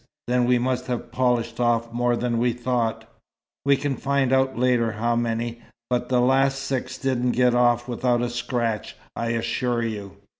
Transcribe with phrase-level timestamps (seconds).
[0.25, 3.07] Then we must have polished off more than we thought."
[3.65, 5.61] "We can find out later how many.
[5.91, 10.17] But the last six didn't get off without a scratch, I assure you.